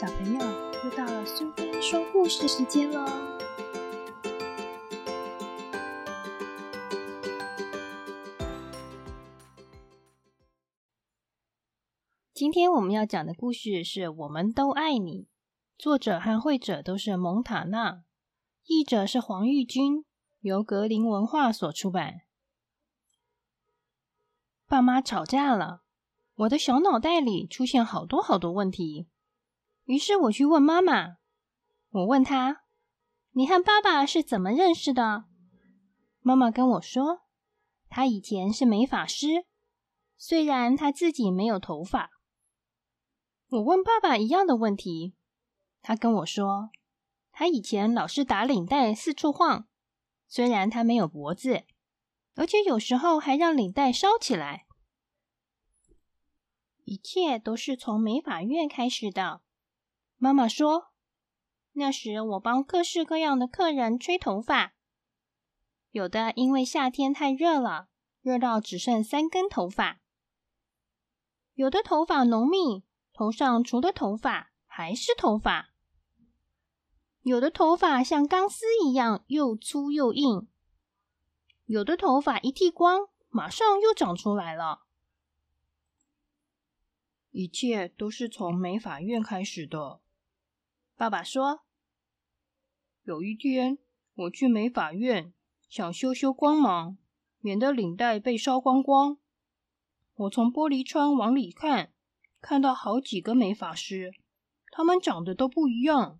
[0.00, 0.38] 小朋友，
[0.84, 3.04] 又到了苏菲说故事时间喽！
[12.32, 15.22] 今天我们要讲的故事是《我们都爱你》，
[15.76, 18.04] 作者和绘者都是蒙塔纳，
[18.66, 20.04] 译者是黄玉君，
[20.38, 22.20] 由格林文化所出版。
[24.68, 25.82] 爸妈吵架了，
[26.36, 29.08] 我的小脑袋里出现好多好多问题。
[29.88, 31.16] 于是我去问妈妈，
[31.88, 32.64] 我问她
[33.32, 35.24] ：“你和爸爸是怎么认识的？”
[36.20, 37.22] 妈妈跟我说
[37.88, 39.46] ：“他以前是美发师，
[40.18, 42.10] 虽然他自己没有头发。”
[43.48, 45.16] 我问爸爸一样的问题，
[45.80, 46.68] 他跟我说
[47.32, 49.68] ：“他以前老是打领带四处晃，
[50.26, 51.64] 虽然他没有脖子，
[52.34, 54.66] 而且有时候还让领带烧起来。
[56.84, 59.40] 一切都是从美发院开始的。”
[60.20, 60.88] 妈妈说
[61.74, 64.74] ：“那时我帮各式各样的客人吹头发，
[65.92, 67.88] 有的因为夏天太热了，
[68.20, 70.00] 热到只剩三根头发；
[71.54, 75.68] 有的头发浓密，头上除了头发还是头发；
[77.22, 80.48] 有的头发像钢丝一样又粗又硬；
[81.66, 84.82] 有的头发一剃光，马上又长出来了。
[87.30, 90.00] 一切都是从美发院开始的。”
[90.98, 91.60] 爸爸说
[93.06, 93.78] ：“有一天，
[94.14, 95.32] 我去美发院，
[95.68, 96.98] 想修修光芒，
[97.38, 99.16] 免得领带被烧光光。
[100.14, 101.92] 我从玻璃窗往里看，
[102.40, 104.10] 看到好几个美发师，
[104.72, 106.18] 他们长得都不一样。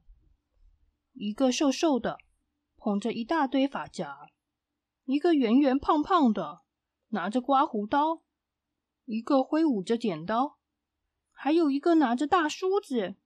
[1.12, 2.18] 一个瘦瘦的，
[2.76, 4.28] 捧着一大堆发夹；
[5.06, 6.60] 一个圆圆胖胖的，
[7.08, 8.22] 拿着刮胡刀；
[9.06, 10.58] 一个挥舞着剪刀；
[11.32, 13.16] 还有一个拿着大梳子。”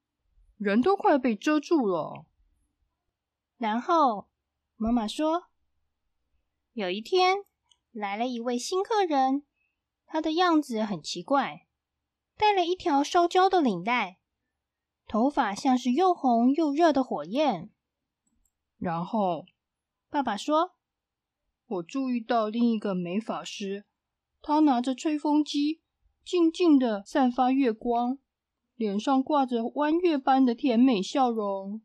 [0.62, 2.24] 人都快被遮住了。
[3.56, 4.28] 然后
[4.76, 5.46] 妈妈说
[6.72, 7.38] ：“有一天
[7.90, 9.42] 来了一位新客人，
[10.06, 11.66] 他的样子很奇怪，
[12.36, 14.20] 戴了一条烧焦的领带，
[15.08, 17.72] 头发像是又红又热的火焰。”
[18.78, 19.46] 然后
[20.08, 20.76] 爸爸说
[21.66, 23.84] ：“我注意到另一个美发师，
[24.40, 25.82] 他拿着吹风机，
[26.24, 28.18] 静静的散发月光。”
[28.82, 31.82] 脸上挂着弯月般的甜美笑容。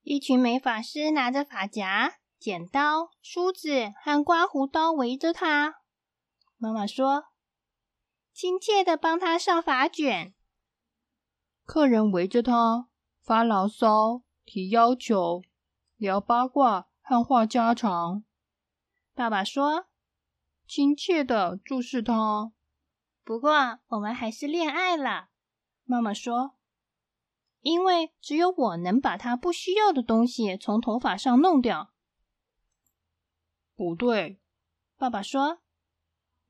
[0.00, 5.82] 一群美发师拿着发夹、剪刀、梳子和刮胡刀围着他。
[6.56, 7.26] 妈妈说
[8.32, 10.32] ：“亲切的帮他上发卷。”
[11.66, 12.88] 客人围着他
[13.20, 15.42] 发牢骚、提要求、
[15.98, 18.24] 聊八卦和话家常。
[19.12, 19.88] 爸爸说
[20.66, 22.54] ：“亲切的注视他。”
[23.24, 25.28] 不过，我们还是恋爱了。
[25.84, 26.56] 妈妈说
[27.62, 31.92] ：“因为只有我能把他不需要的东西从头发上弄掉。”
[33.76, 34.40] 不对，
[34.96, 35.58] 爸爸说：“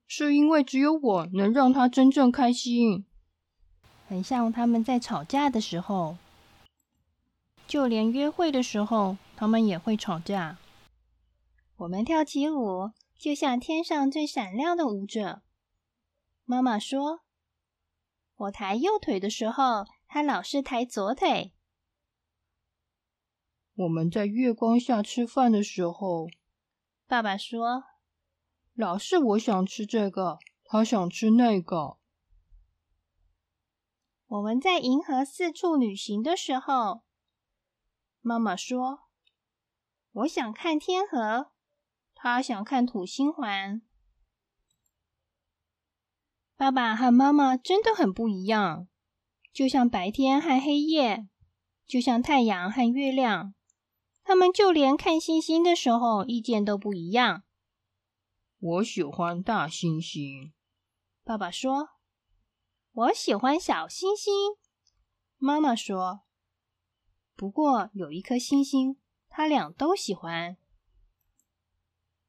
[0.06, 3.06] 是因为只有我能让他真正开心。”
[4.09, 6.16] 很像他们在吵架的时候，
[7.66, 10.59] 就连约会的时候，他们也会吵架。
[11.77, 15.43] 我们跳起舞，就像天上最闪亮的舞者。
[16.45, 17.21] 妈妈说
[18.37, 21.55] ：“我抬右腿的时候，他老是抬左腿。”
[23.75, 26.29] 我们在月光下吃饭的时候，
[27.07, 27.85] 爸爸说
[28.75, 31.99] ：“老是我想吃这个，他想吃那个。”
[34.27, 37.03] 我们在银河四处旅行的时候，
[38.21, 39.01] 妈妈说
[40.13, 41.53] ：“我想看天河，
[42.15, 43.83] 他想看土星环。”
[46.62, 48.87] 爸爸和妈妈真的很不一样，
[49.53, 51.27] 就像白天和黑夜，
[51.89, 53.55] 就像太阳和月亮。
[54.23, 57.43] 他们就连看星星的时候意见都不一样。
[58.61, 60.53] 我喜欢大星星，
[61.25, 61.89] 爸爸说。
[62.93, 64.32] 我喜欢小星星，
[65.38, 66.20] 妈妈说。
[67.35, 68.99] 不过有一颗星星，
[69.29, 70.56] 他俩都喜欢，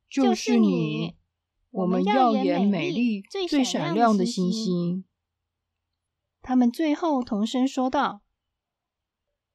[0.10, 1.16] 就是你。
[1.74, 5.06] 我们耀眼美丽、最闪亮的星星。
[6.44, 8.22] 他们最后同声说道：“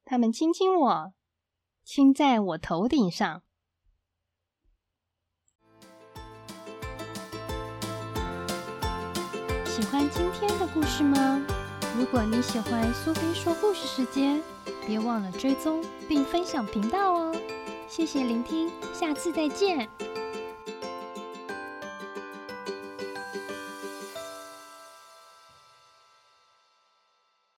[0.04, 1.12] 他们亲亲我，
[1.84, 3.42] 亲在我头顶上。”
[9.66, 11.46] 喜欢今天的故事吗？
[11.96, 14.42] 如果你喜欢苏菲说故事时间，
[14.84, 17.32] 别忘了追踪并分享频道哦！
[17.88, 19.88] 谢谢聆听，下次再见。